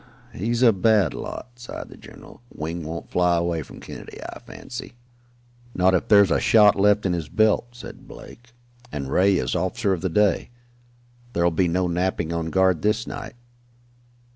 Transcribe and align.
"He's 0.33 0.63
a 0.63 0.73
bad 0.73 1.13
lot," 1.13 1.59
sighed 1.59 1.89
the 1.89 1.95
general. 1.95 2.41
"Wing 2.51 2.83
won't 2.83 3.11
fly 3.11 3.37
away 3.37 3.61
from 3.61 3.79
Kennedy, 3.79 4.17
I 4.23 4.39
fancy." 4.39 4.93
"Not 5.75 5.93
if 5.93 6.07
there's 6.07 6.31
a 6.31 6.39
shot 6.39 6.75
left 6.75 7.05
in 7.05 7.13
his 7.13 7.29
belt," 7.29 7.67
said 7.73 8.07
Blake. 8.07 8.51
"And 8.91 9.11
Ray 9.11 9.35
is 9.35 9.53
officer 9.55 9.93
of 9.93 10.01
the 10.01 10.09
day. 10.09 10.49
There'll 11.33 11.51
be 11.51 11.67
no 11.67 11.85
napping 11.85 12.33
on 12.33 12.47
guard 12.49 12.81
this 12.81 13.05
night." 13.05 13.35